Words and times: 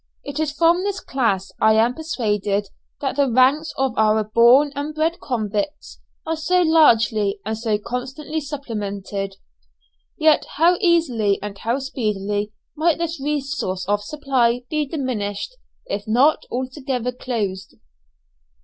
It 0.23 0.39
is 0.39 0.51
from 0.51 0.81
this 0.81 0.99
class 0.99 1.51
I 1.61 1.73
am 1.75 1.93
persuaded 1.93 2.69
that 3.01 3.17
the 3.17 3.29
ranks 3.31 3.71
of 3.77 3.93
our 3.99 4.23
born 4.23 4.71
and 4.75 4.95
bred 4.95 5.19
convicts 5.19 5.99
are 6.25 6.35
so 6.35 6.63
largely 6.63 7.39
and 7.45 7.55
so 7.55 7.77
constantly 7.77 8.41
supplemented. 8.41 9.35
Yet 10.17 10.45
how 10.57 10.77
easily 10.81 11.37
and 11.43 11.55
how 11.59 11.77
speedily 11.77 12.51
might 12.75 12.97
this 12.97 13.19
source 13.55 13.85
of 13.87 14.01
supply 14.03 14.63
be 14.71 14.87
diminished, 14.87 15.55
if 15.85 16.07
not 16.07 16.47
altogether 16.49 17.11
closed. 17.11 17.75